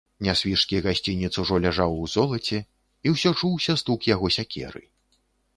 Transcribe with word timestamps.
Нясвіжскі 0.25 0.79
гасцінец 0.85 1.31
ужо 1.43 1.59
ляжаў 1.65 1.93
у 2.05 2.09
золаце, 2.15 2.63
і 3.07 3.15
ўсё 3.17 3.35
чуўся 3.39 3.79
стук 3.83 4.09
яго 4.15 4.35
сякеры. 4.39 4.83